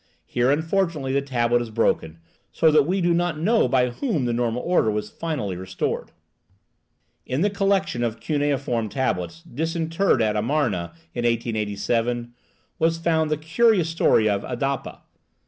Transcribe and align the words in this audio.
Here, 0.25 0.49
unfortunately, 0.49 1.13
the 1.13 1.21
tablet 1.21 1.61
is 1.61 1.69
broken, 1.69 2.17
so 2.51 2.71
that 2.71 2.87
we 2.87 3.01
do 3.01 3.13
not 3.13 3.37
know 3.37 3.67
by 3.67 3.91
whom 3.91 4.25
the 4.25 4.33
normal 4.33 4.63
order 4.63 4.89
was 4.89 5.11
finally 5.11 5.55
restored. 5.55 6.09
In 7.23 7.41
the 7.41 7.51
collection 7.51 8.03
of 8.03 8.19
cuneiform 8.19 8.89
tablets 8.89 9.43
disinterred 9.43 10.19
at 10.23 10.35
Amarna 10.35 10.93
in 11.13 11.23
1887 11.23 12.33
was 12.79 12.97
found 12.97 13.29
the 13.29 13.37
curious 13.37 13.89
story 13.89 14.27
of 14.27 14.41
Adapa. 14.43 15.03